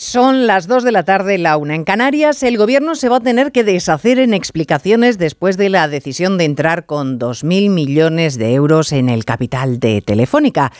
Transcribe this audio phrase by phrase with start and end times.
[0.00, 1.74] Son las 2 de la tarde, la una.
[1.74, 5.88] En Canarias, el gobierno se va a tener que deshacer en explicaciones después de la
[5.88, 10.70] decisión de entrar con 2.000 millones de euros en el capital de Telefónica.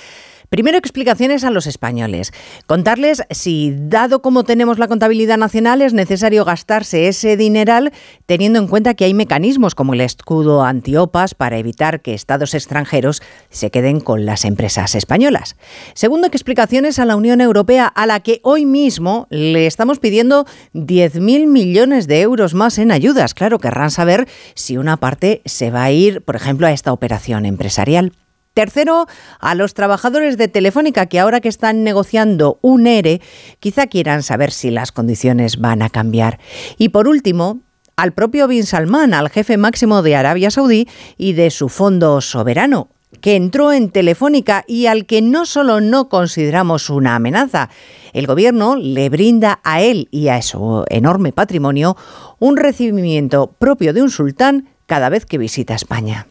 [0.50, 2.32] Primero, explicaciones a los españoles.
[2.66, 7.92] Contarles si, dado como tenemos la contabilidad nacional, es necesario gastarse ese dineral
[8.24, 13.22] teniendo en cuenta que hay mecanismos como el escudo antiopas para evitar que estados extranjeros
[13.50, 15.56] se queden con las empresas españolas.
[15.92, 21.46] Segundo, explicaciones a la Unión Europea, a la que hoy mismo le estamos pidiendo 10.000
[21.46, 23.34] millones de euros más en ayudas.
[23.34, 27.44] Claro, querrán saber si una parte se va a ir, por ejemplo, a esta operación
[27.44, 28.12] empresarial.
[28.58, 29.06] Tercero,
[29.38, 33.20] a los trabajadores de Telefónica que ahora que están negociando un ERE,
[33.60, 36.40] quizá quieran saber si las condiciones van a cambiar.
[36.76, 37.60] Y por último,
[37.94, 42.88] al propio Bin Salman, al jefe máximo de Arabia Saudí y de su fondo soberano,
[43.20, 47.70] que entró en Telefónica y al que no solo no consideramos una amenaza,
[48.12, 51.96] el gobierno le brinda a él y a su enorme patrimonio
[52.40, 56.26] un recibimiento propio de un sultán cada vez que visita España.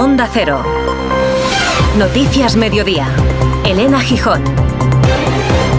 [0.00, 0.62] Onda Cero.
[1.98, 3.06] Noticias Mediodía.
[3.66, 4.42] Elena Gijón.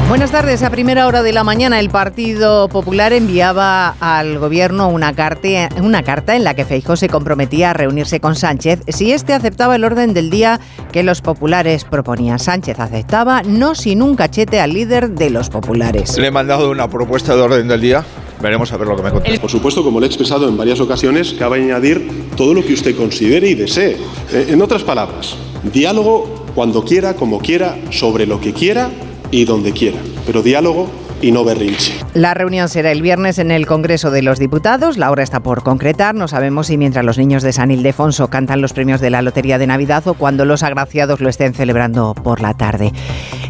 [0.09, 0.61] Buenas tardes.
[0.61, 6.03] A primera hora de la mañana el Partido Popular enviaba al Gobierno una carta, una
[6.03, 9.83] carta en la que Feijóo se comprometía a reunirse con Sánchez si éste aceptaba el
[9.83, 10.59] orden del día
[10.91, 12.37] que los populares proponían.
[12.37, 16.15] Sánchez aceptaba, no sin un cachete al líder de los populares.
[16.19, 18.05] Le he mandado una propuesta de orden del día
[18.41, 19.41] Veremos a ver lo que me contesta.
[19.41, 22.95] Por supuesto, como le he expresado en varias ocasiones, cabe añadir todo lo que usted
[22.95, 23.97] considere y desee.
[24.31, 25.35] Eh, en otras palabras,
[25.71, 28.89] diálogo cuando quiera, como quiera, sobre lo que quiera
[29.29, 29.99] y donde quiera.
[30.25, 30.89] Pero diálogo
[31.21, 31.93] y no berrinche.
[32.13, 34.97] La reunión será el viernes en el Congreso de los Diputados.
[34.97, 36.15] La hora está por concretar.
[36.15, 39.57] No sabemos si mientras los niños de San Ildefonso cantan los premios de la Lotería
[39.57, 42.91] de Navidad o cuando los agraciados lo estén celebrando por la tarde.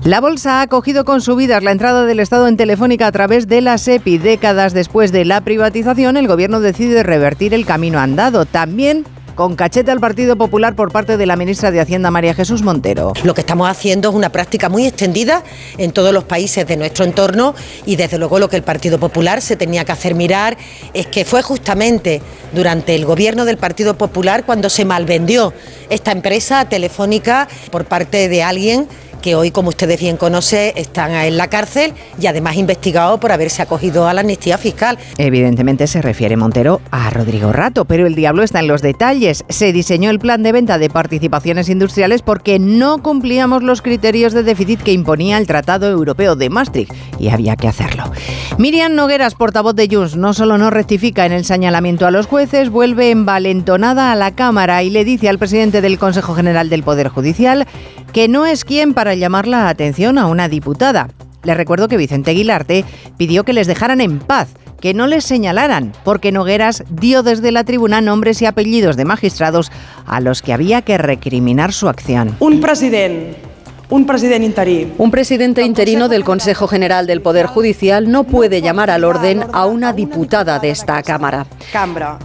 [0.03, 3.61] La bolsa ha acogido con subidas la entrada del Estado en Telefónica a través de
[3.61, 4.17] la SEPI.
[4.17, 8.45] Décadas después de la privatización, el Gobierno decide revertir el camino andado.
[8.45, 9.06] También
[9.41, 13.13] con cachete al Partido Popular por parte de la ministra de Hacienda María Jesús Montero.
[13.24, 15.44] Lo que estamos haciendo es una práctica muy extendida
[15.79, 17.56] en todos los países de nuestro entorno
[17.88, 20.57] y desde luego lo que el Partido Popular se tenía que hacer mirar
[20.94, 22.22] es que fue justamente
[22.53, 25.56] durante el gobierno del Partido Popular cuando se malvendió
[25.90, 28.88] esta empresa telefónica por parte de alguien
[29.21, 33.61] que hoy, como ustedes bien conocen, están en la cárcel y además investigados por haberse
[33.61, 34.97] acogido a la amnistía fiscal.
[35.17, 39.45] Evidentemente se refiere Montero a Rodrigo Rato, pero el diablo está en los detalles.
[39.49, 44.43] Se diseñó el plan de venta de participaciones industriales porque no cumplíamos los criterios de
[44.43, 48.11] déficit que imponía el Tratado Europeo de Maastricht y había que hacerlo.
[48.57, 52.69] Miriam Nogueras, portavoz de Junts, no solo no rectifica en el señalamiento a los jueces,
[52.69, 57.09] vuelve envalentonada a la Cámara y le dice al presidente del Consejo General del Poder
[57.09, 57.67] Judicial
[58.11, 61.09] que no es quien para llamar la atención a una diputada.
[61.44, 62.85] Le recuerdo que Vicente Aguilarte
[63.17, 64.49] pidió que les dejaran en paz,
[64.79, 69.71] que no les señalaran, porque Nogueras dio desde la tribuna nombres y apellidos de magistrados
[70.05, 72.35] a los que había que recriminar su acción.
[72.39, 73.50] Un presidente
[73.91, 74.94] un presidente interino.
[74.97, 79.66] Un presidente interino del Consejo General del Poder Judicial no puede llamar al orden a
[79.66, 81.46] una diputada de esta Cámara.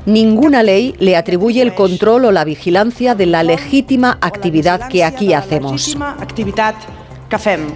[0.06, 5.34] Ninguna ley le atribuye el control o la vigilancia de la legítima actividad que aquí
[5.34, 5.96] hacemos.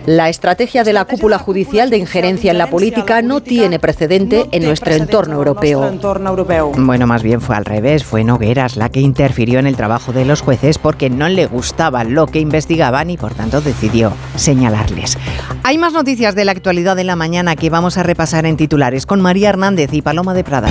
[0.06, 4.64] La estrategia de la cúpula judicial de injerencia en la política no tiene precedente en
[4.64, 5.92] nuestro entorno europeo.
[6.76, 8.04] Bueno, más bien fue al revés.
[8.04, 12.04] Fue Nogueras la que interfirió en el trabajo de los jueces porque no le gustaba
[12.04, 15.18] lo que investigaban y por tanto decidió señalarles.
[15.62, 19.06] Hay más noticias de la actualidad de la mañana que vamos a repasar en titulares
[19.06, 20.68] con María Hernández y Paloma de Prada.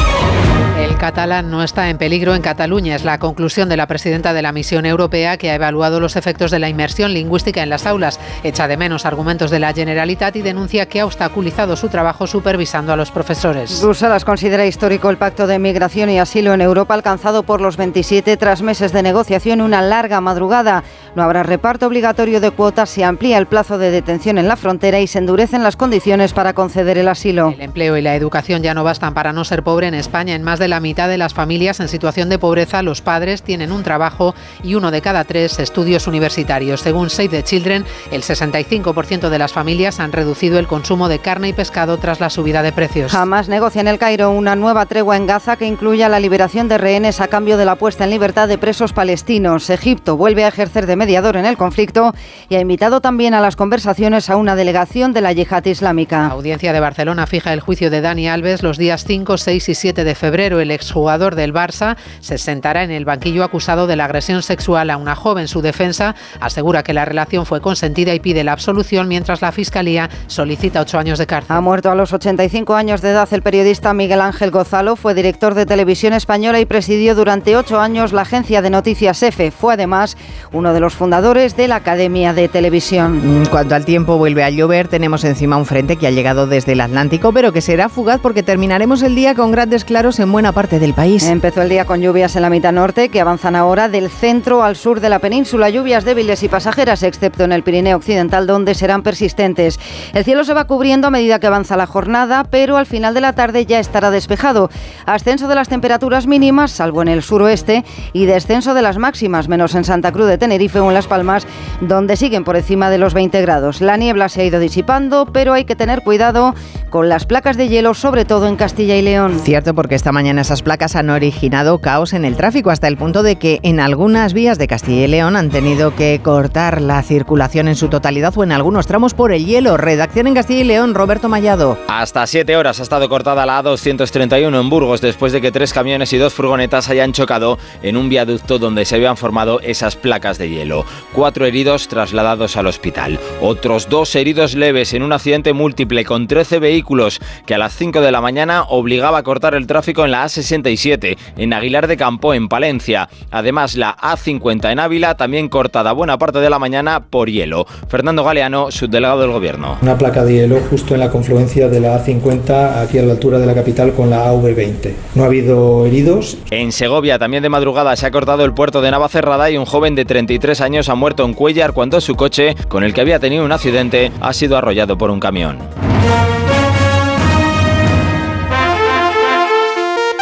[1.00, 4.52] Catalán no está en peligro en Cataluña, es la conclusión de la presidenta de la
[4.52, 8.20] misión europea que ha evaluado los efectos de la inmersión lingüística en las aulas.
[8.44, 12.92] Echa de menos argumentos de la Generalitat y denuncia que ha obstaculizado su trabajo supervisando
[12.92, 13.82] a los profesores.
[13.82, 18.36] Bruselas considera histórico el pacto de migración y asilo en Europa alcanzado por los 27
[18.36, 20.84] tras meses de negociación, una larga madrugada.
[21.16, 25.00] No habrá reparto obligatorio de cuotas, se amplía el plazo de detención en la frontera
[25.00, 27.54] y se endurecen las condiciones para conceder el asilo.
[27.56, 30.36] El empleo y la educación ya no bastan para no ser pobre en España.
[30.36, 33.72] En más de la mitad de las familias en situación de pobreza, los padres tienen
[33.72, 34.34] un trabajo
[34.64, 36.82] y uno de cada tres estudios universitarios.
[36.82, 41.50] Según Save the Children, el 65% de las familias han reducido el consumo de carne
[41.50, 43.12] y pescado tras la subida de precios.
[43.12, 46.78] Jamás negocia en el Cairo una nueva tregua en Gaza que incluya la liberación de
[46.78, 49.70] rehenes a cambio de la puesta en libertad de presos palestinos.
[49.70, 52.14] Egipto vuelve a ejercer de mediador en el conflicto
[52.50, 56.28] y ha invitado también a las conversaciones a una delegación de la yihad islámica.
[56.28, 59.76] La audiencia de Barcelona fija el juicio de Dani Alves los días 5, 6 y
[59.76, 60.60] 7 de febrero.
[60.60, 64.98] El exjugador del Barça, se sentará en el banquillo acusado de la agresión sexual a
[64.98, 65.48] una joven.
[65.48, 70.10] Su defensa asegura que la relación fue consentida y pide la absolución mientras la Fiscalía
[70.28, 71.58] solicita ocho años de cárcel.
[71.58, 74.96] Ha muerto a los 85 años de edad el periodista Miguel Ángel Gozalo.
[74.96, 79.52] Fue director de televisión española y presidió durante ocho años la agencia de noticias EFE.
[79.52, 80.18] Fue además
[80.52, 83.22] uno de los fundadores de la Academia de Televisión.
[83.24, 86.74] En cuanto al tiempo vuelve a llover, tenemos encima un frente que ha llegado desde
[86.74, 90.52] el Atlántico, pero que será fugaz porque terminaremos el día con grandes claros en buena
[90.52, 91.26] parte del país.
[91.26, 94.76] Empezó el día con lluvias en la mitad norte que avanzan ahora del centro al
[94.76, 95.70] sur de la península.
[95.70, 99.80] Lluvias débiles y pasajeras, excepto en el Pirineo Occidental, donde serán persistentes.
[100.14, 103.22] El cielo se va cubriendo a medida que avanza la jornada, pero al final de
[103.22, 104.70] la tarde ya estará despejado.
[105.06, 109.76] Ascenso de las temperaturas mínimas, salvo en el suroeste, y descenso de las máximas, menos
[109.76, 111.48] en Santa Cruz de Tenerife o en Las Palmas,
[111.80, 113.80] donde siguen por encima de los 20 grados.
[113.80, 116.54] La niebla se ha ido disipando, pero hay que tener cuidado
[116.90, 119.40] con las placas de hielo, sobre todo en Castilla y León.
[119.40, 123.22] Cierto, porque esta mañana esas placas han originado caos en el tráfico hasta el punto
[123.22, 127.68] de que en algunas vías de Castilla y León han tenido que cortar la circulación
[127.68, 129.78] en su totalidad o en algunos tramos por el hielo.
[129.78, 131.78] Redacción en Castilla y León, Roberto Mallado.
[131.88, 136.14] Hasta siete horas ha estado cortada la A231 en Burgos después de que tres camiones
[136.14, 140.50] y dos furgonetas hayan chocado en un viaducto donde se habían formado esas placas de
[140.50, 140.84] hielo.
[141.14, 143.20] Cuatro heridos trasladados al hospital.
[143.40, 148.02] Otros dos heridos leves en un accidente múltiple con 13 vehículos que a las 5
[148.02, 152.34] de la mañana obligaba a cortar el tráfico en la A67, en Aguilar de Campo,
[152.34, 153.10] en Palencia.
[153.32, 157.66] Además, la A50 en Ávila también cortada buena parte de la mañana por hielo.
[157.88, 159.78] Fernando Galeano, subdelegado del Gobierno.
[159.82, 163.40] Una placa de hielo justo en la confluencia de la A50 aquí a la altura
[163.40, 164.94] de la capital con la AV20.
[165.16, 166.38] No ha habido heridos.
[166.52, 169.96] En Segovia, también de madrugada, se ha cortado el puerto de Navacerrada y un joven
[169.96, 173.46] de 33 años ha muerto en Cuellar cuando su coche, con el que había tenido
[173.46, 175.58] un accidente, ha sido arrollado por un camión.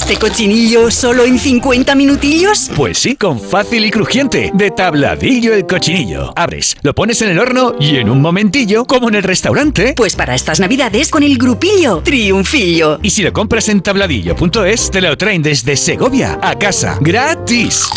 [0.00, 2.70] ¿Este cochinillo solo en 50 minutillos?
[2.76, 4.52] Pues sí, con fácil y crujiente.
[4.54, 6.32] De tabladillo el cochinillo.
[6.36, 9.94] Abres, lo pones en el horno y en un momentillo, como en el restaurante.
[9.96, 13.00] Pues para estas navidades con el grupillo Triunfillo.
[13.02, 16.96] Y si lo compras en tabladillo.es, te lo traen desde Segovia a casa.
[17.00, 17.88] ¡Gratis!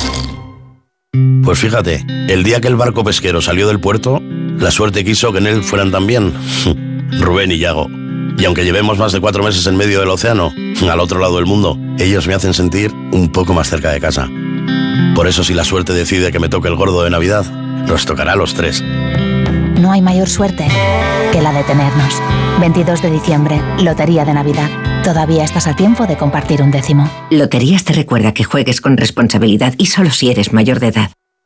[1.43, 4.19] Pues fíjate, el día que el barco pesquero salió del puerto,
[4.57, 6.33] la suerte quiso que en él fueran también
[7.21, 8.00] Rubén y Yago.
[8.41, 10.51] Y aunque llevemos más de cuatro meses en medio del océano,
[10.89, 14.27] al otro lado del mundo, ellos me hacen sentir un poco más cerca de casa.
[15.13, 17.45] Por eso si la suerte decide que me toque el gordo de Navidad,
[17.85, 18.81] nos tocará a los tres.
[19.79, 20.67] No hay mayor suerte
[21.31, 22.19] que la de tenernos.
[22.59, 24.71] 22 de diciembre, Lotería de Navidad.
[25.03, 27.07] Todavía estás a tiempo de compartir un décimo.
[27.29, 31.11] Loterías te recuerda que juegues con responsabilidad y solo si eres mayor de edad.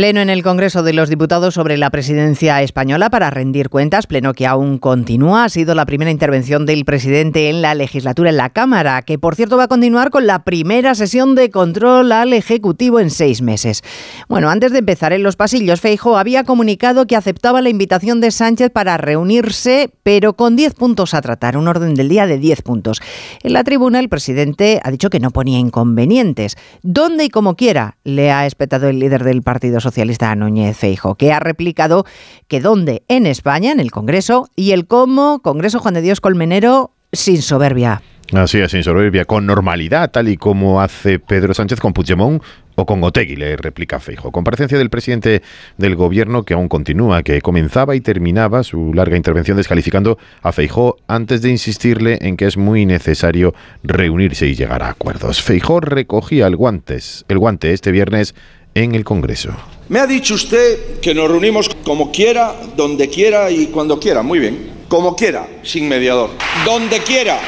[0.00, 4.32] Pleno en el Congreso de los Diputados sobre la presidencia española para rendir cuentas, pleno
[4.32, 5.44] que aún continúa.
[5.44, 9.34] Ha sido la primera intervención del presidente en la legislatura en la Cámara, que por
[9.34, 13.82] cierto va a continuar con la primera sesión de control al Ejecutivo en seis meses.
[14.26, 18.30] Bueno, antes de empezar en los pasillos, Feijo había comunicado que aceptaba la invitación de
[18.30, 22.62] Sánchez para reunirse, pero con diez puntos a tratar, un orden del día de diez
[22.62, 23.02] puntos.
[23.42, 26.56] En la tribuna, el presidente ha dicho que no ponía inconvenientes.
[26.82, 29.89] Donde y como quiera, le ha espetado el líder del Partido Socialista
[30.36, 32.04] Núñez Feijo, que ha replicado
[32.48, 36.92] que dónde en España, en el Congreso, y el cómo, Congreso Juan de Dios Colmenero,
[37.12, 38.02] sin soberbia.
[38.32, 42.40] Así es, sin soberbia, con normalidad, tal y como hace Pedro Sánchez con Puigdemont
[42.76, 44.30] o con Otegui, le replica Feijo.
[44.30, 45.42] Comparecencia del presidente
[45.78, 50.96] del gobierno que aún continúa, que comenzaba y terminaba su larga intervención descalificando a Feijó
[51.08, 55.42] antes de insistirle en que es muy necesario reunirse y llegar a acuerdos.
[55.42, 58.36] Feijó recogía el, guantes, el guante este viernes
[58.74, 59.56] en el Congreso.
[59.90, 64.22] Me ha dicho usted que nos reunimos como quiera, donde quiera y cuando quiera.
[64.22, 64.84] Muy bien.
[64.86, 66.30] Como quiera, sin mediador.
[66.64, 67.40] Donde quiera.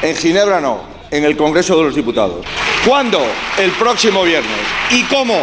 [0.00, 2.46] En Ginebra no, en el Congreso de los Diputados.
[2.86, 3.20] ¿Cuándo?
[3.58, 4.60] El próximo viernes.
[4.92, 5.34] ¿Y cómo?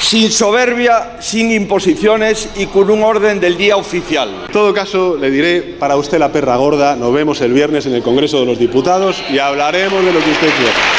[0.00, 4.44] Sin soberbia, sin imposiciones y con un orden del día oficial.
[4.46, 7.92] En todo caso, le diré, para usted la perra gorda, nos vemos el viernes en
[7.92, 10.93] el Congreso de los Diputados y hablaremos de lo que usted quiera.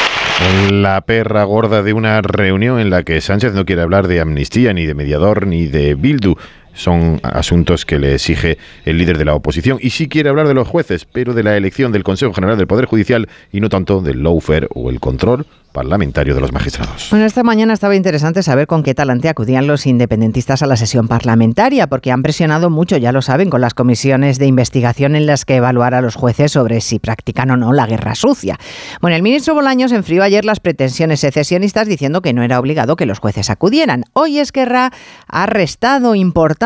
[0.70, 4.72] La perra gorda de una reunión en la que Sánchez no quiere hablar de amnistía,
[4.72, 6.36] ni de mediador, ni de Bildu
[6.76, 9.78] son asuntos que le exige el líder de la oposición.
[9.80, 12.66] Y sí quiere hablar de los jueces, pero de la elección del Consejo General del
[12.66, 17.08] Poder Judicial y no tanto del lawfare o el control parlamentario de los magistrados.
[17.10, 21.06] Bueno, esta mañana estaba interesante saber con qué talante acudían los independentistas a la sesión
[21.06, 25.44] parlamentaria, porque han presionado mucho, ya lo saben, con las comisiones de investigación en las
[25.44, 28.58] que evaluar a los jueces sobre si practican o no la guerra sucia.
[29.02, 33.04] Bueno, el ministro Bolaños enfrió ayer las pretensiones secesionistas diciendo que no era obligado que
[33.04, 34.04] los jueces acudieran.
[34.14, 34.92] Hoy Esquerra
[35.28, 36.14] ha restado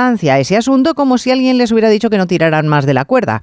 [0.09, 3.42] ese asunto como si alguien les hubiera dicho que no tiraran más de la cuerda.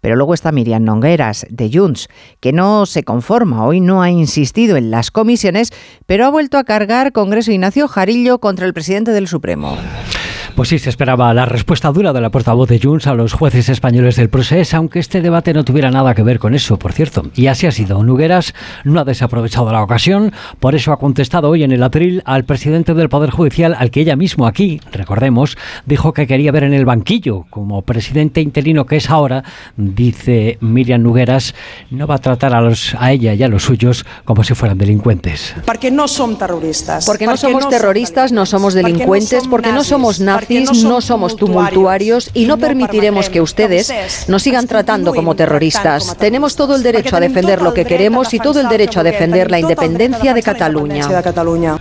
[0.00, 2.08] Pero luego está Miriam Nongueras, de Junts,
[2.40, 5.72] que no se conforma, hoy no ha insistido en las comisiones,
[6.06, 9.76] pero ha vuelto a cargar Congreso Ignacio Jarillo contra el presidente del Supremo.
[10.58, 13.68] Pues sí, se esperaba la respuesta dura de la portavoz de Junts a los jueces
[13.68, 17.26] españoles del proceso, aunque este debate no tuviera nada que ver con eso, por cierto.
[17.36, 18.02] Y así ha sido.
[18.02, 22.44] Nugueras no ha desaprovechado la ocasión, por eso ha contestado hoy en el atril al
[22.44, 26.74] presidente del Poder Judicial, al que ella mismo aquí, recordemos, dijo que quería ver en
[26.74, 27.46] el banquillo.
[27.50, 29.44] Como presidente interino que es ahora,
[29.76, 31.54] dice Miriam Nugueras,
[31.92, 34.76] no va a tratar a, los, a ella y a los suyos como si fueran
[34.76, 35.54] delincuentes.
[35.64, 37.06] Porque no son terroristas.
[37.06, 40.47] Porque no somos terroristas, no somos delincuentes, porque no somos nazis
[40.84, 43.92] no somos tumultuarios y no permitiremos que ustedes
[44.28, 46.16] nos sigan tratando como terroristas.
[46.18, 49.50] Tenemos todo el derecho a defender lo que queremos y todo el derecho a defender
[49.50, 51.06] la independencia de Cataluña.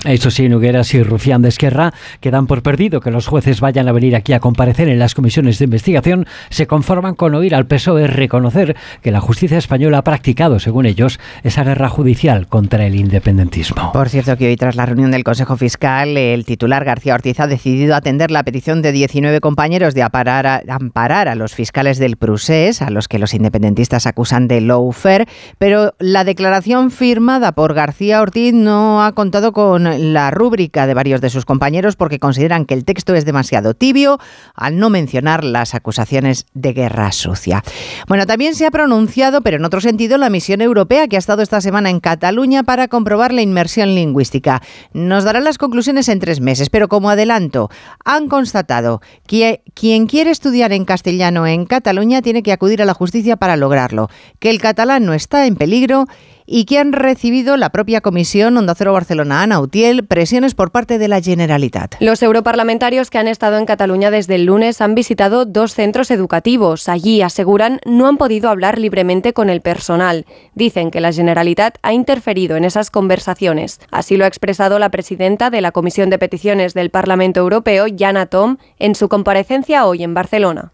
[0.05, 3.87] Eso sí, Nugueras y Rufián de Esquerra, que dan por perdido que los jueces vayan
[3.87, 7.67] a venir aquí a comparecer en las comisiones de investigación, se conforman con oír al
[7.67, 12.95] PSOE reconocer que la justicia española ha practicado, según ellos, esa guerra judicial contra el
[12.95, 13.91] independentismo.
[13.91, 17.47] Por cierto, que hoy tras la reunión del Consejo Fiscal, el titular García Ortiz ha
[17.47, 22.89] decidido atender la petición de 19 compañeros de amparar a los fiscales del Prusés, a
[22.89, 25.27] los que los independentistas acusan de lawfare,
[25.59, 31.21] pero la declaración firmada por García Ortiz no ha contado con la rúbrica de varios
[31.21, 34.19] de sus compañeros porque consideran que el texto es demasiado tibio
[34.55, 37.63] al no mencionar las acusaciones de guerra sucia.
[38.07, 41.43] Bueno, también se ha pronunciado, pero en otro sentido, la misión europea que ha estado
[41.43, 44.61] esta semana en Cataluña para comprobar la inmersión lingüística.
[44.93, 47.69] Nos darán las conclusiones en tres meses, pero como adelanto,
[48.03, 49.01] han constatado.
[49.25, 53.57] Que quien quiere estudiar en castellano en Cataluña tiene que acudir a la justicia para
[53.57, 56.05] lograrlo, que el catalán no está en peligro
[56.47, 60.97] y que han recibido la propia Comisión Onda Cero Barcelona Ana Utiel presiones por parte
[60.97, 61.95] de la Generalitat.
[61.99, 66.87] Los europarlamentarios que han estado en Cataluña desde el lunes han visitado dos centros educativos.
[66.87, 70.25] Allí, aseguran, no han podido hablar libremente con el personal.
[70.55, 73.79] Dicen que la Generalitat ha interferido en esas conversaciones.
[73.91, 78.27] Así lo ha expresado la presidenta de la Comisión de Peticiones del Parlamento Europeo, Jana
[78.27, 80.71] Tom, en su comparecencia hoy en Barcelona.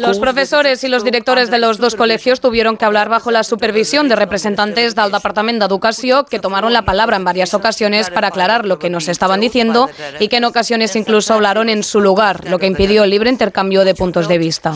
[0.00, 4.08] Los profesores y los directores de los dos colegios tuvieron que hablar bajo las supervisión
[4.08, 8.64] de representantes del Departamento de Educación que tomaron la palabra en varias ocasiones para aclarar
[8.64, 9.90] lo que nos estaban diciendo
[10.20, 13.84] y que en ocasiones incluso hablaron en su lugar, lo que impidió el libre intercambio
[13.84, 14.72] de puntos de vista.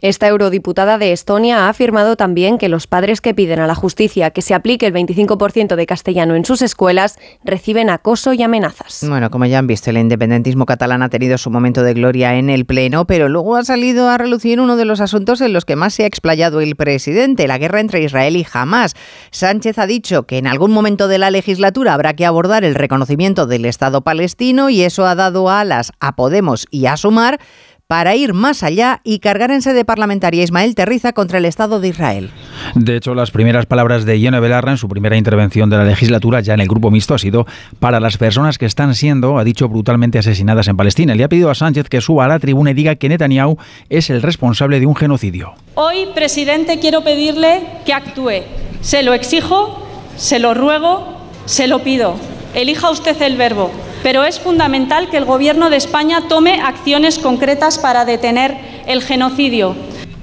[0.00, 4.32] Esta eurodiputada de Estonia ha afirmado también que los padres que piden a la justicia
[4.32, 9.06] que se aplique el 25% de castellano en sus escuelas reciben acoso y amenazas.
[9.08, 12.50] Bueno, como ya han visto, el independentismo catalán ha tenido su momento de gloria en
[12.50, 15.76] el Pleno, pero luego ha salido a relucir uno de los asuntos en los que
[15.76, 18.94] más se ha explayado el presidente, la guerra entre Israel y Hamas.
[19.30, 23.46] Sánchez ha dicho que en algún momento de la legislatura habrá que abordar el reconocimiento
[23.46, 27.38] del Estado palestino y eso ha dado alas a Podemos y a Sumar
[27.88, 31.88] para ir más allá y cargar en sede parlamentaria Ismael Terriza contra el Estado de
[31.88, 32.30] Israel.
[32.74, 36.40] De hecho, las primeras palabras de Ione Belarra en su primera intervención de la legislatura
[36.42, 37.46] ya en el grupo mixto ha sido
[37.80, 41.14] para las personas que están siendo, ha dicho, brutalmente asesinadas en Palestina.
[41.14, 43.56] Le ha pedido a Sánchez que suba a la tribuna y diga que Netanyahu
[43.88, 45.54] es el responsable de un genocidio.
[45.74, 48.42] Hoy, presidente, quiero pedirle que actúe.
[48.82, 49.82] Se lo exijo,
[50.14, 51.16] se lo ruego,
[51.46, 52.16] se lo pido.
[52.58, 53.70] Elija usted el verbo
[54.02, 59.74] pero es fundamental que el Gobierno de España tome acciones concretas para detener el genocidio.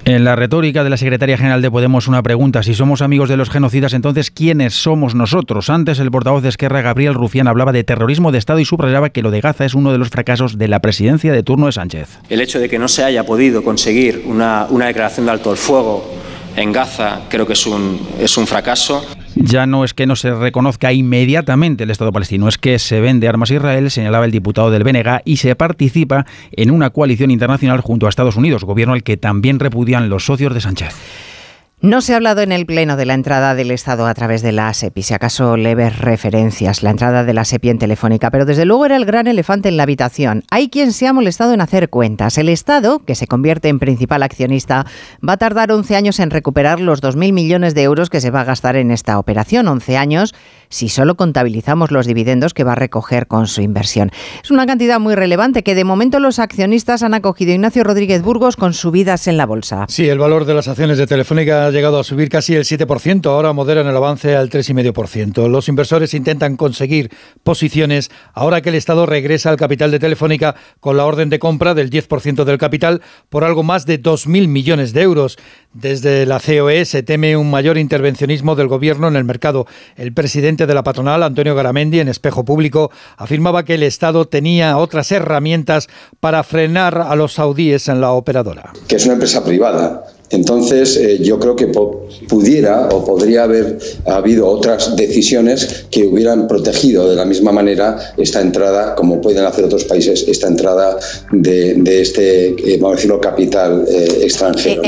[0.05, 3.37] En la retórica de la secretaria general de Podemos una pregunta, si somos amigos de
[3.37, 5.71] los genocidas, entonces ¿quiénes somos nosotros?
[5.71, 9.23] Antes el portavoz de Esquerra, Gabriel Rufián, hablaba de terrorismo de Estado y subrayaba que
[9.23, 12.19] lo de Gaza es uno de los fracasos de la presidencia de turno de Sánchez.
[12.29, 15.57] El hecho de que no se haya podido conseguir una, una declaración de alto el
[15.57, 16.07] fuego
[16.55, 19.03] en Gaza creo que es un, es un fracaso.
[19.35, 23.27] Ya no es que no se reconozca inmediatamente el Estado palestino, es que se vende
[23.27, 27.81] armas a Israel, señalaba el diputado del BNG, y se participa en una coalición internacional
[27.81, 31.34] junto a Estados Unidos, gobierno al que también repudian los socios de Sánchez.
[31.81, 34.53] No se ha hablado en el Pleno de la entrada del Estado a través de
[34.53, 38.63] la ASEPI, si acaso leves referencias, la entrada de la ASEPI en Telefónica, pero desde
[38.63, 40.43] luego era el gran elefante en la habitación.
[40.49, 42.37] Hay quien se ha molestado en hacer cuentas.
[42.37, 44.85] El Estado, que se convierte en principal accionista,
[45.27, 48.41] va a tardar 11 años en recuperar los 2.000 millones de euros que se va
[48.41, 49.67] a gastar en esta operación.
[49.67, 50.33] 11 años
[50.75, 54.11] si solo contabilizamos los dividendos que va a recoger con su inversión.
[54.43, 57.53] Es una cantidad muy relevante que de momento los accionistas han acogido.
[57.53, 59.85] Ignacio Rodríguez Burgos con subidas en la bolsa.
[59.87, 63.25] Sí, el valor de las acciones de Telefónica ha llegado a subir casi el 7%,
[63.27, 65.47] ahora moderan el avance al 3,5%.
[65.47, 67.09] Los inversores intentan conseguir
[67.43, 71.73] posiciones ahora que el Estado regresa al capital de Telefónica con la orden de compra
[71.73, 75.37] del 10% del capital por algo más de 2.000 millones de euros.
[75.75, 79.67] Desde la COE se teme un mayor intervencionismo del gobierno en el mercado.
[79.97, 84.77] El presidente de la patronal, Antonio Garamendi, en espejo público, afirmaba que el Estado tenía
[84.77, 85.89] otras herramientas
[86.21, 88.71] para frenar a los saudíes en la operadora.
[88.87, 90.05] Que es una empresa privada.
[90.29, 93.77] Entonces, eh, yo creo que pudiera o podría haber
[94.07, 99.65] habido otras decisiones que hubieran protegido de la misma manera esta entrada, como pueden hacer
[99.65, 100.97] otros países, esta entrada
[101.33, 104.83] de, este, eh, vamos a decirlo, capital eh, extranjero.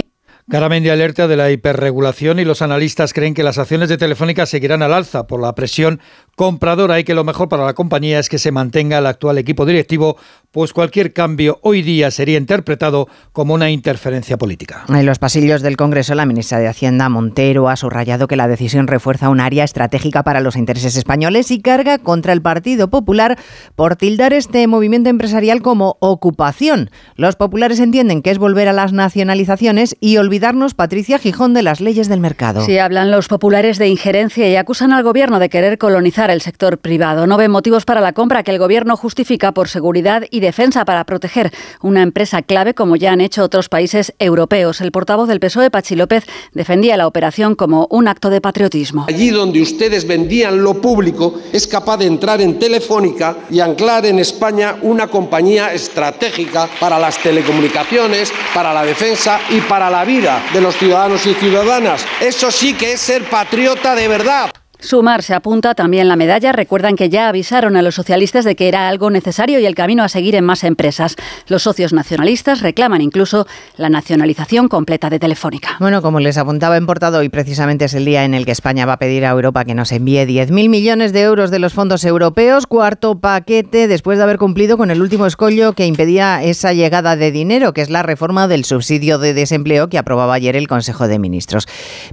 [0.50, 4.82] Garamendi alerta de la hiperregulación y los analistas creen que las acciones de Telefónica seguirán
[4.82, 6.00] al alza por la presión
[6.38, 9.66] compradora y que lo mejor para la compañía es que se mantenga el actual equipo
[9.66, 10.18] directivo,
[10.52, 14.86] pues cualquier cambio hoy día sería interpretado como una interferencia política.
[14.88, 18.86] En los pasillos del Congreso, la ministra de Hacienda, Montero, ha subrayado que la decisión
[18.86, 23.40] refuerza un área estratégica para los intereses españoles y carga contra el Partido Popular
[23.76, 26.92] por tildar este movimiento empresarial como ocupación.
[27.16, 31.82] Los populares entienden que es volver a las nacionalizaciones y olvidarnos, Patricia Gijón, de las
[31.82, 32.62] leyes del mercado.
[32.62, 36.78] Sí, hablan los populares de injerencia y acusan al gobierno de querer colonizar el sector
[36.78, 37.28] privado.
[37.28, 41.04] No ven motivos para la compra que el Gobierno justifica por seguridad y defensa para
[41.06, 44.82] proteger una empresa clave como ya han hecho otros países europeos.
[44.82, 49.06] El portavoz del PSOE, Pachi López, defendía la operación como un acto de patriotismo.
[49.08, 54.20] Allí donde ustedes vendían lo público, es capaz de entrar en Telefónica y anclar en
[54.20, 60.62] España una compañía estratégica para las telecomunicaciones, para la defensa y para la vida de
[60.62, 62.06] los ciudadanos y ciudadanas.
[62.22, 64.52] Eso sí que es ser patriota de verdad.
[64.80, 66.52] Sumar se apunta también la medalla.
[66.52, 70.04] Recuerdan que ya avisaron a los socialistas de que era algo necesario y el camino
[70.04, 71.16] a seguir en más empresas.
[71.48, 75.78] Los socios nacionalistas reclaman incluso la nacionalización completa de Telefónica.
[75.80, 78.86] Bueno, como les apuntaba en portado, hoy precisamente es el día en el que España
[78.86, 82.06] va a pedir a Europa que nos envíe 10.000 millones de euros de los fondos
[82.06, 87.16] europeos, cuarto paquete, después de haber cumplido con el último escollo que impedía esa llegada
[87.16, 91.08] de dinero, que es la reforma del subsidio de desempleo que aprobaba ayer el Consejo
[91.08, 91.68] de Ministros.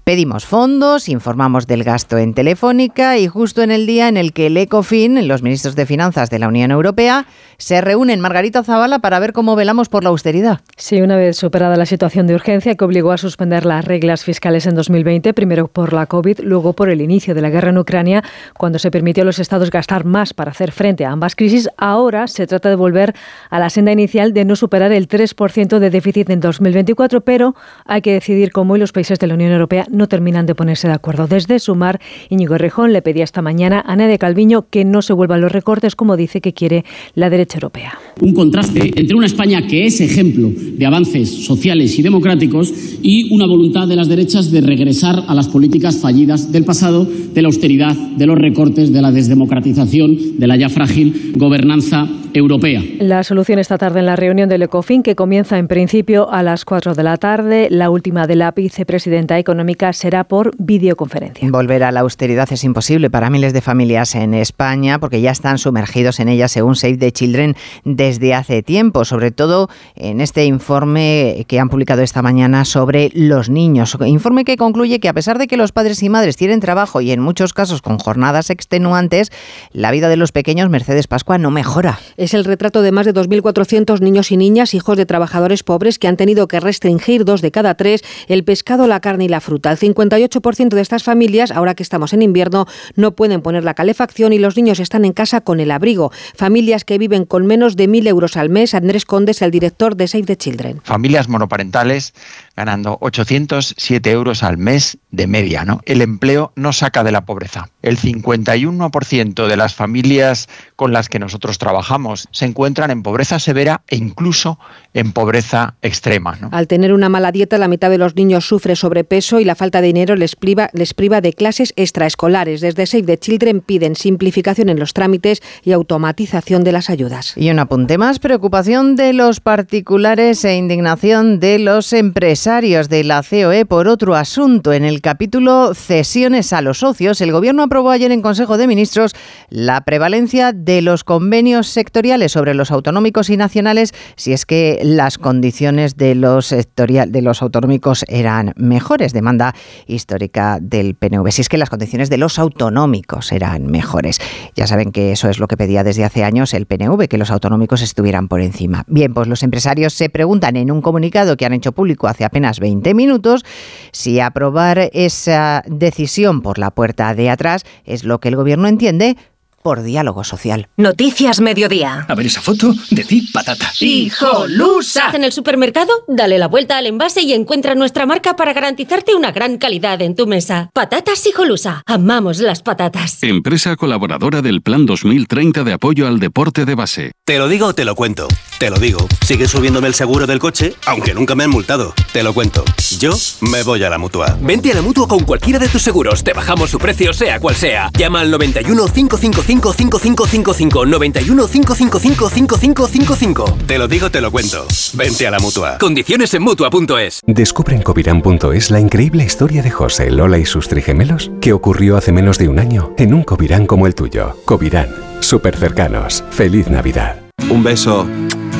[0.04, 2.82] Pedimos fondos, informamos del gasto en teléfono
[3.18, 6.38] y justo en el día en el que el ECOFIN, los ministros de Finanzas de
[6.38, 7.26] la Unión Europea,
[7.58, 10.60] se reúnen Margarita Zavala para ver cómo velamos por la austeridad.
[10.76, 14.66] Sí, una vez superada la situación de urgencia que obligó a suspender las reglas fiscales
[14.66, 18.22] en 2020, primero por la COVID, luego por el inicio de la guerra en Ucrania,
[18.56, 22.28] cuando se permitió a los estados gastar más para hacer frente a ambas crisis, ahora
[22.28, 23.14] se trata de volver
[23.50, 28.02] a la senda inicial de no superar el 3% de déficit en 2024, pero hay
[28.02, 30.94] que decidir cómo y los países de la Unión Europea no terminan de ponerse de
[30.94, 31.26] acuerdo.
[31.26, 32.00] Desde Sumar,
[32.44, 35.96] Íñigo Rejón le pedía esta mañana a Nadia Calviño que no se vuelvan los recortes
[35.96, 37.98] como dice que quiere la derecha europea.
[38.20, 42.70] Un contraste entre una España que es ejemplo de avances sociales y democráticos
[43.02, 47.40] y una voluntad de las derechas de regresar a las políticas fallidas del pasado, de
[47.40, 52.82] la austeridad, de los recortes, de la desdemocratización, de la ya frágil gobernanza europea.
[52.98, 56.64] La solución esta tarde en la reunión del ECOFIN que comienza en principio a las
[56.64, 57.68] 4 de la tarde.
[57.70, 61.48] La última de la vicepresidenta económica será por videoconferencia.
[61.50, 65.56] Volver a la austeridad es imposible para miles de familias en España porque ya están
[65.56, 71.44] sumergidos en ella según Save the Children desde hace tiempo, sobre todo en este informe
[71.46, 73.96] que han publicado esta mañana sobre los niños.
[74.04, 77.12] Informe que concluye que a pesar de que los padres y madres tienen trabajo y
[77.12, 79.30] en muchos casos con jornadas extenuantes,
[79.72, 82.00] la vida de los pequeños Mercedes Pascua no mejora.
[82.16, 86.08] Es el retrato de más de 2.400 niños y niñas, hijos de trabajadores pobres que
[86.08, 89.70] han tenido que restringir dos de cada tres el pescado, la carne y la fruta.
[89.70, 94.32] El 58% de estas familias, ahora que estamos en invierno no pueden poner la calefacción
[94.32, 96.10] y los niños están en casa con el abrigo.
[96.34, 98.74] Familias que viven con menos de 1.000 euros al mes.
[98.74, 100.80] Andrés Condes, el director de Save the Children.
[100.82, 102.14] Familias monoparentales
[102.56, 105.64] ganando 807 euros al mes de media.
[105.64, 105.80] ¿no?
[105.84, 107.68] El empleo no saca de la pobreza.
[107.82, 113.82] El 51% de las familias con las que nosotros trabajamos se encuentran en pobreza severa
[113.88, 114.58] e incluso
[114.94, 116.38] en pobreza extrema.
[116.50, 119.80] Al tener una mala dieta, la mitad de los niños sufre sobrepeso y la falta
[119.80, 122.60] de dinero les priva, les priva de clases extraescolares.
[122.60, 127.34] Desde Save the Children piden simplificación en los trámites y automatización de las ayudas.
[127.36, 133.22] Y un apunte más, preocupación de los particulares e indignación de los empresarios de la
[133.22, 134.74] COE por otro asunto.
[134.74, 139.14] En el capítulo cesiones a los socios, el Gobierno aprobó ayer en Consejo de Ministros
[139.48, 145.16] la prevalencia de los convenios sectoriales sobre los autonómicos y nacionales si es que las
[145.16, 149.14] condiciones de los, sectorial, de los autonómicos eran mejores.
[149.14, 149.54] Demanda
[149.86, 151.30] histórica del PNV.
[151.30, 154.20] Si es que las condiciones de los autonómicos eran mejores.
[154.54, 157.30] Ya saben que eso es lo que pedía desde hace años el PNV, que los
[157.30, 158.84] autonómicos estuvieran por encima.
[158.86, 162.33] Bien, pues los empresarios se preguntan en un comunicado que han hecho público hace apenas
[162.40, 163.44] 20 minutos.
[163.92, 169.16] Si aprobar esa decisión por la puerta de atrás es lo que el gobierno entiende
[169.64, 170.68] por diálogo social.
[170.76, 172.04] Noticias Mediodía.
[172.06, 173.72] A ver esa foto, decir patata.
[173.80, 175.10] ¡Hijolusa!
[175.14, 179.32] En el supermercado, dale la vuelta al envase y encuentra nuestra marca para garantizarte una
[179.32, 180.68] gran calidad en tu mesa.
[180.74, 181.82] Patatas Hijolusa.
[181.86, 183.22] Amamos las patatas.
[183.22, 187.12] Empresa colaboradora del Plan 2030 de apoyo al deporte de base.
[187.24, 188.28] Te lo digo o te lo cuento.
[188.58, 189.08] Te lo digo.
[189.24, 191.94] Sigue subiéndome el seguro del coche, aunque nunca me han multado.
[192.12, 192.64] Te lo cuento.
[192.98, 194.36] Yo me voy a la mutua.
[194.42, 196.22] Vente a la mutua con cualquiera de tus seguros.
[196.22, 197.88] Te bajamos su precio, sea cual sea.
[197.96, 203.58] Llama al 91 555 5555 91 555 5555.
[203.66, 204.66] Te lo digo, te lo cuento.
[204.94, 205.78] Vente a la mutua.
[205.78, 207.20] Condiciones en mutua.es.
[207.26, 212.12] Descubre en Covirán.es la increíble historia de José, Lola y sus trigemelos que ocurrió hace
[212.12, 214.36] menos de un año en un Covirán como el tuyo.
[214.44, 214.88] Covirán.
[215.20, 216.24] Súper cercanos.
[216.30, 217.16] Feliz Navidad.
[217.50, 218.06] Un beso.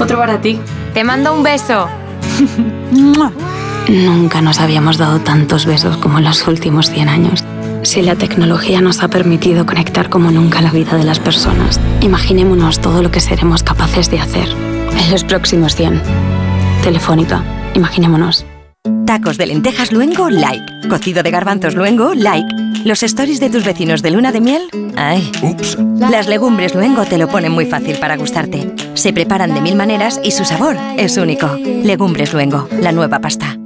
[0.00, 0.59] Otro para ti.
[0.92, 1.88] Te mando un beso.
[3.88, 7.44] Nunca nos habíamos dado tantos besos como en los últimos 100 años.
[7.85, 12.81] Si la tecnología nos ha permitido conectar como nunca la vida de las personas, imaginémonos
[12.81, 16.01] todo lo que seremos capaces de hacer en los próximos 100.
[16.83, 17.44] Telefónica,
[17.75, 18.47] imaginémonos.
[19.05, 20.88] Tacos de lentejas luengo, like.
[20.88, 22.49] Cocido de garbanzos luengo, like.
[22.87, 24.62] Los stories de tus vecinos de luna de miel,
[24.97, 25.31] ay.
[25.42, 25.77] Ups.
[25.99, 28.75] Las legumbres luengo te lo ponen muy fácil para gustarte.
[28.94, 31.55] Se preparan de mil maneras y su sabor es único.
[31.57, 33.59] Legumbres luengo, la nueva pasta.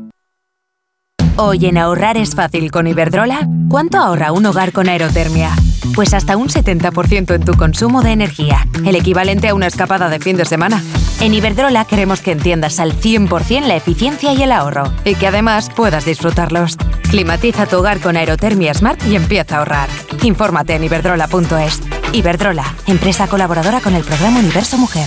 [1.40, 3.48] Hoy en ahorrar es fácil con Iberdrola.
[3.68, 5.50] ¿Cuánto ahorra un hogar con aerotermia?
[5.94, 10.18] Pues hasta un 70% en tu consumo de energía, el equivalente a una escapada de
[10.18, 10.82] fin de semana.
[11.20, 15.70] En Iberdrola queremos que entiendas al 100% la eficiencia y el ahorro, y que además
[15.70, 16.76] puedas disfrutarlos.
[17.08, 19.88] Climatiza tu hogar con Aerotermia Smart y empieza a ahorrar.
[20.24, 21.82] Infórmate en iberdrola.es.
[22.14, 25.06] Iberdrola, empresa colaboradora con el programa Universo Mujer.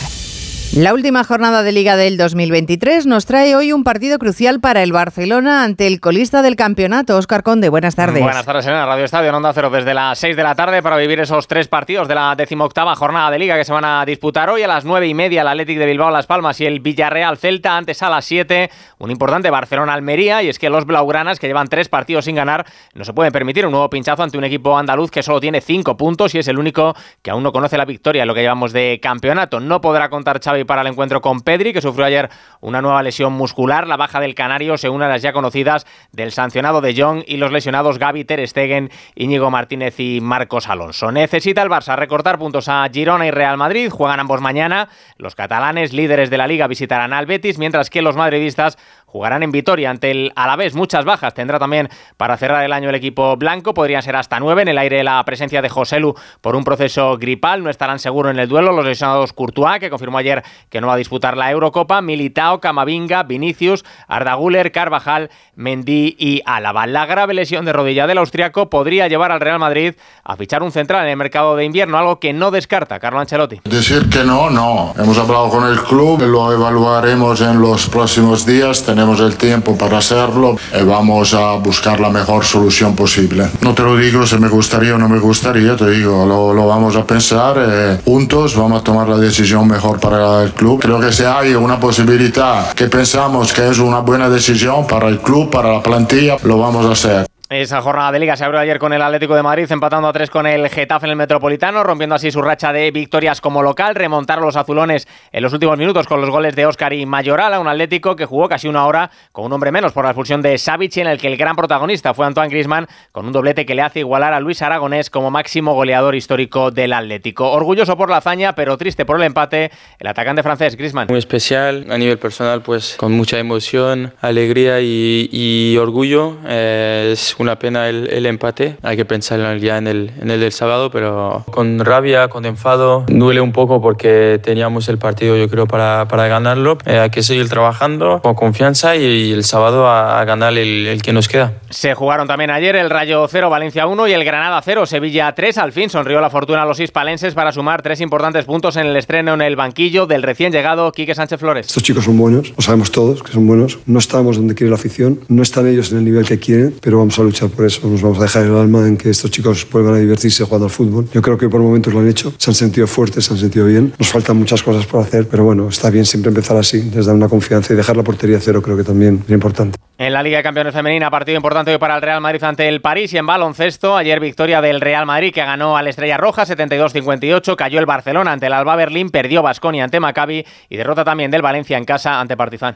[0.74, 4.94] La última jornada de Liga del 2023 nos trae hoy un partido crucial para el
[4.94, 7.68] Barcelona ante el colista del campeonato, Óscar Conde.
[7.68, 8.24] Buenas tardes.
[8.24, 10.96] Buenas tardes en Radio Estadio en Onda Cero desde las 6 de la tarde para
[10.96, 14.50] vivir esos tres partidos de la decimoctava jornada de Liga que se van a disputar
[14.50, 17.38] hoy a las 9 y media el Athletic de Bilbao Las Palmas y el Villarreal
[17.38, 21.68] Celta, antes a las 7 un importante Barcelona-Almería y es que los Blaugranas que llevan
[21.68, 25.12] tres partidos sin ganar no se pueden permitir un nuevo pinchazo ante un equipo andaluz
[25.12, 28.22] que solo tiene cinco puntos y es el único que aún no conoce la victoria
[28.22, 29.60] en lo que llevamos de campeonato.
[29.60, 33.34] No podrá contar Xavi para el encuentro con Pedri, que sufrió ayer una nueva lesión
[33.34, 33.88] muscular.
[33.88, 37.38] La baja del Canario se une a las ya conocidas del sancionado de Jong y
[37.38, 41.12] los lesionados Gaby Ter Stegen, Íñigo Martínez y Marcos Alonso.
[41.12, 43.90] Necesita el Barça recortar puntos a Girona y Real Madrid.
[43.90, 44.90] Juegan ambos mañana.
[45.18, 48.78] Los catalanes, líderes de la liga, visitarán al Betis, mientras que los madridistas
[49.12, 50.74] jugarán en Vitoria ante el Alavés.
[50.74, 53.74] Muchas bajas tendrá también para cerrar el año el equipo blanco.
[53.74, 54.62] Podrían ser hasta nueve.
[54.62, 57.64] En el aire la presencia de Joselu por un proceso gripal.
[57.64, 60.94] No estarán seguros en el duelo los lesionados Courtois, que confirmó ayer que no va
[60.94, 62.02] a disputar la Eurocopa.
[62.02, 66.88] Militao, Camavinga, Vinicius, Arda Güler, Carvajal, Mendy y Álava.
[66.88, 70.72] La grave lesión de rodilla del austriaco podría llevar al Real Madrid a fichar un
[70.72, 73.62] central en el mercado de invierno, algo que no descarta Carlo Ancelotti.
[73.66, 74.94] Decir que no, no.
[74.98, 78.84] Hemos hablado con el club, lo evaluaremos en los próximos días.
[78.86, 83.50] Tenemos el tiempo para hacerlo y vamos a buscar la mejor solución posible.
[83.62, 86.68] No te lo digo si me gustaría o no me gustaría, te digo, lo, lo
[86.68, 90.82] vamos a pensar eh, juntos, vamos a tomar la decisión mejor para el club.
[90.82, 95.20] Creo que si hay una posibilidad que pensamos que es una buena decisión para el
[95.20, 97.31] club, para la plantilla, lo vamos a hacer.
[97.52, 100.30] Esa jornada de liga se abrió ayer con el Atlético de Madrid empatando a tres
[100.30, 104.46] con el Getafe en el Metropolitano, rompiendo así su racha de victorias como local, remontaron
[104.46, 107.68] los azulones en los últimos minutos con los goles de Óscar y Mayoral a un
[107.68, 110.96] Atlético que jugó casi una hora con un hombre menos por la expulsión de Savic
[110.96, 114.00] en el que el gran protagonista fue Antoine Griezmann con un doblete que le hace
[114.00, 117.52] igualar a Luis Aragonés como máximo goleador histórico del Atlético.
[117.52, 121.08] Orgulloso por la hazaña, pero triste por el empate, el atacante francés Griezmann.
[121.10, 126.38] Muy especial a nivel personal, pues con mucha emoción, alegría y, orgullo.
[126.48, 128.78] Eh, es una pena el, empate.
[128.82, 133.06] Hay que pensar ya en el, en el del sábado, pero con rabia, con enfado.
[133.08, 136.78] Duele un poco porque teníamos el partido, yo creo, para, para ganarlo.
[136.86, 141.14] Eh, hay que seguir trabajando con confianza y, el sábado a, ganar el, el, que
[141.14, 141.54] nos queda.
[141.70, 145.58] Se jugaron también ayer el Rayo 0, Valencia 1 y el Granada 0, Sevilla 3.
[145.58, 148.96] Al fin sonrió la fortuna a los hispalenses para sumar tres importantes puntos en el
[148.96, 151.68] estreno en el banquillo del recién llegado Quique Sánchez Flores.
[151.68, 153.80] Estos chicos son buenos, lo sabemos todos que son buenos.
[153.86, 156.98] No estamos donde quiere la afición, no están ellos en el nivel que quieren, pero
[157.00, 157.88] vamos a luchar por eso.
[157.88, 160.72] Nos vamos a dejar el alma en que estos chicos vuelvan a divertirse jugando al
[160.72, 161.08] fútbol.
[161.14, 163.66] Yo creo que por momentos lo han hecho, se han sentido fuertes, se han sentido
[163.66, 163.94] bien.
[163.98, 167.14] Nos faltan muchas cosas por hacer, pero bueno, está bien siempre empezar así, les da
[167.14, 169.78] una confianza y dejar la portería cero creo que también es importante.
[169.98, 172.82] En la Liga de Campeones Femenina, partido importante hoy para el Real Madrid ante el
[172.82, 177.56] París y en baloncesto, ayer victoria del Real Madrid que ganó al Estrella Roja 72-58,
[177.56, 181.42] cayó el Barcelona ante el Alba Berlín, perdió Basconia ante Maccabi y derrota también del
[181.42, 182.76] Valencia en casa ante Partizan.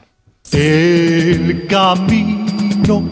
[0.52, 2.45] El camino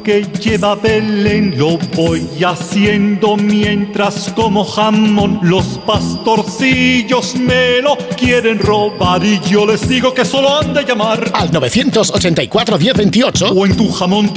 [0.05, 8.61] que lleva a Belén lo voy haciendo mientras como jamón los pastorcillos me lo quieren
[8.61, 13.77] robar y yo les digo que solo han de llamar al 984 1028 o en
[13.77, 14.31] tu jamón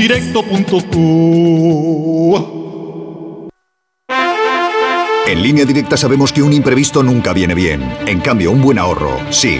[5.27, 7.83] En línea directa sabemos que un imprevisto nunca viene bien.
[8.07, 9.59] En cambio, un buen ahorro, sí.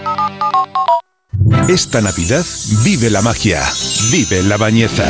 [1.67, 2.45] Esta Navidad
[2.83, 3.63] vive la magia,
[4.11, 5.05] vive la bañeza,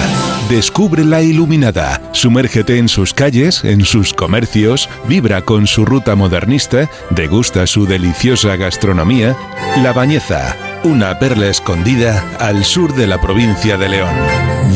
[0.50, 6.90] descubre la iluminada, sumérgete en sus calles, en sus comercios, vibra con su ruta modernista,
[7.10, 9.36] degusta su deliciosa gastronomía.
[9.78, 14.16] La Bañeza, una perla escondida al sur de la provincia de León.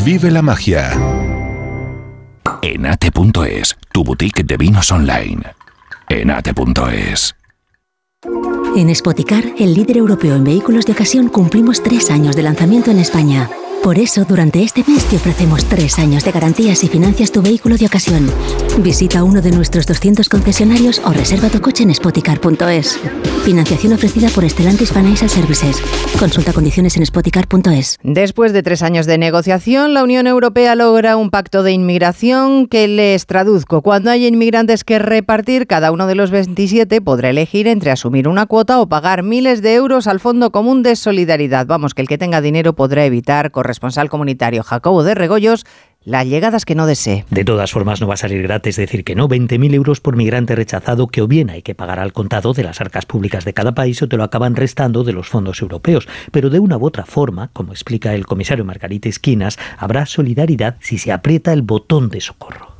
[0.04, 0.90] Vive la magia.
[2.62, 5.42] Enate.es, tu boutique de vinos online.
[6.08, 7.36] Enate.es.
[8.76, 12.98] En Spoticar, el líder europeo en vehículos de ocasión, cumplimos tres años de lanzamiento en
[12.98, 13.48] España.
[13.82, 17.76] Por eso, durante este mes te ofrecemos tres años de garantías y financias tu vehículo
[17.76, 18.30] de ocasión.
[18.78, 22.98] Visita uno de nuestros 200 concesionarios o reserva tu coche en spoticar.es.
[23.44, 25.80] Financiación ofrecida por Stellantis Financial Services.
[26.18, 27.98] Consulta condiciones en spoticar.es.
[28.02, 32.88] Después de tres años de negociación, la Unión Europea logra un pacto de inmigración que
[32.88, 33.82] les traduzco.
[33.82, 38.46] Cuando hay inmigrantes que repartir, cada uno de los 27 podrá elegir entre asumir una
[38.46, 41.66] cuota o pagar miles de euros al Fondo Común de Solidaridad.
[41.66, 45.66] Vamos, que el que tenga dinero podrá evitar corresponsal comunitario Jacobo de Regoyos,
[46.04, 47.24] las llegadas que no desee.
[47.30, 49.28] De todas formas, no va a salir gratis decir que no.
[49.28, 52.80] 20.000 euros por migrante rechazado que o bien hay que pagar al contado de las
[52.80, 56.06] arcas públicas de cada país o te lo acaban restando de los fondos europeos.
[56.30, 60.98] Pero de una u otra forma, como explica el comisario Margarita Esquinas, habrá solidaridad si
[60.98, 62.76] se aprieta el botón de socorro.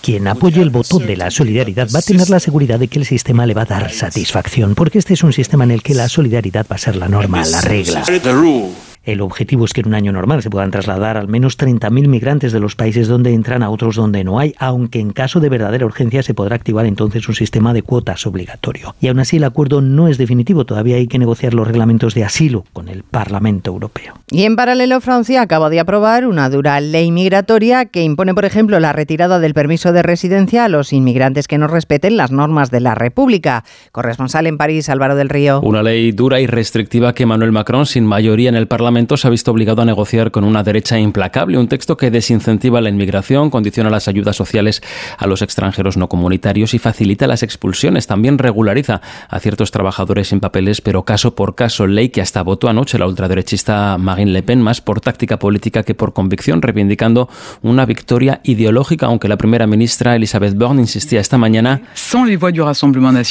[0.00, 3.06] Quien apoye el botón de la solidaridad va a tener la seguridad de que el
[3.06, 6.08] sistema le va a dar satisfacción, porque este es un sistema en el que la
[6.08, 8.04] solidaridad va a ser la norma, la regla.
[9.04, 12.52] El objetivo es que en un año normal se puedan trasladar al menos 30.000 migrantes
[12.52, 15.86] de los países donde entran a otros donde no hay, aunque en caso de verdadera
[15.86, 18.94] urgencia se podrá activar entonces un sistema de cuotas obligatorio.
[19.00, 22.24] Y aún así el acuerdo no es definitivo, todavía hay que negociar los reglamentos de
[22.24, 24.14] asilo con el Parlamento Europeo.
[24.30, 28.78] Y en paralelo Francia acaba de aprobar una dura ley migratoria que impone, por ejemplo,
[28.78, 32.80] la retirada del permiso de residencia a los inmigrantes que no respeten las normas de
[32.80, 33.64] la República.
[33.92, 35.60] Corresponsal en París, Álvaro del Río.
[35.62, 39.30] Una ley dura y restrictiva que Manuel Macron, sin mayoría en el Parlamento, se ha
[39.30, 43.90] visto obligado a negociar con una derecha implacable, un texto que desincentiva la inmigración, condiciona
[43.90, 44.82] las ayudas sociales
[45.16, 48.06] a los extranjeros no comunitarios y facilita las expulsiones.
[48.06, 52.68] También regulariza a ciertos trabajadores sin papeles, pero caso por caso, ley que hasta votó
[52.68, 57.28] anoche la ultraderechista Marine Le Pen, más por táctica política que por convicción, reivindicando
[57.62, 61.82] una victoria ideológica, aunque la primera ministra Elisabeth Borne insistía esta mañana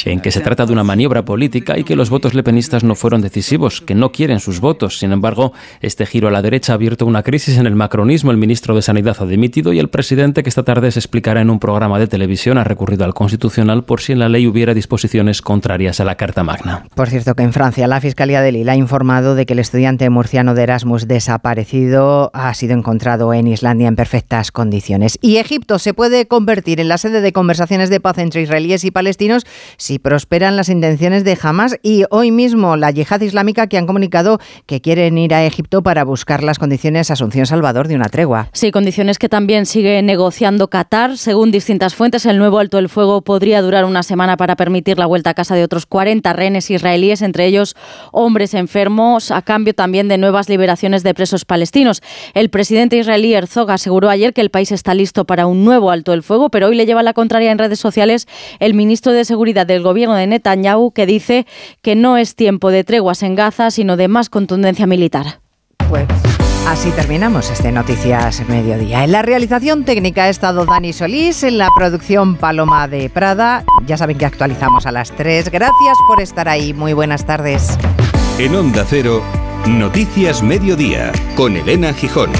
[0.06, 3.20] en que se trata de una maniobra política y que los votos lepenistas no fueron
[3.20, 4.98] decisivos, que no quieren sus votos.
[4.98, 5.47] Sin embargo,
[5.80, 8.30] Este giro a la derecha ha abierto una crisis en el macronismo.
[8.30, 11.50] El ministro de Sanidad ha dimitido y el presidente, que esta tarde se explicará en
[11.50, 15.42] un programa de televisión, ha recurrido al Constitucional por si en la ley hubiera disposiciones
[15.42, 16.84] contrarias a la Carta Magna.
[16.94, 20.08] Por cierto, que en Francia la Fiscalía de Lille ha informado de que el estudiante
[20.10, 25.18] murciano de Erasmus desaparecido ha sido encontrado en Islandia en perfectas condiciones.
[25.20, 28.90] Y Egipto se puede convertir en la sede de conversaciones de paz entre israelíes y
[28.90, 33.86] palestinos si prosperan las intenciones de Hamas y hoy mismo la yihad islámica que han
[33.86, 38.48] comunicado que quieren ir a Egipto para buscar las condiciones Asunción Salvador de una tregua.
[38.52, 41.18] Sí, condiciones que también sigue negociando Qatar.
[41.18, 45.06] Según distintas fuentes, el nuevo alto del fuego podría durar una semana para permitir la
[45.06, 47.76] vuelta a casa de otros 40 rehenes israelíes, entre ellos
[48.12, 52.02] hombres enfermos, a cambio también de nuevas liberaciones de presos palestinos.
[52.34, 56.12] El presidente israelí Herzog aseguró ayer que el país está listo para un nuevo alto
[56.12, 58.26] del fuego, pero hoy le lleva la contraria en redes sociales
[58.58, 61.46] el ministro de Seguridad del gobierno de Netanyahu, que dice
[61.82, 65.27] que no es tiempo de treguas en Gaza, sino de más contundencia militar.
[65.88, 66.06] Pues
[66.66, 69.04] así terminamos este Noticias Mediodía.
[69.04, 73.64] En la realización técnica ha estado Dani Solís, en la producción Paloma de Prada.
[73.86, 75.50] Ya saben que actualizamos a las 3.
[75.50, 76.74] Gracias por estar ahí.
[76.74, 77.78] Muy buenas tardes.
[78.38, 79.22] En Onda Cero,
[79.66, 82.30] Noticias Mediodía, con Elena Gijón.